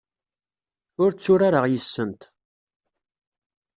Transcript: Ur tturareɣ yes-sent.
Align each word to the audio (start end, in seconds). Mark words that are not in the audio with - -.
Ur 1.03 1.11
tturareɣ 1.13 1.65
yes-sent. 1.67 2.21